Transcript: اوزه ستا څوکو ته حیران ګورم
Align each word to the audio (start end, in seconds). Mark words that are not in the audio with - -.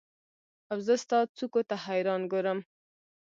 اوزه 0.73 0.95
ستا 1.03 1.19
څوکو 1.37 1.61
ته 1.69 1.75
حیران 1.85 2.21
ګورم 2.31 2.59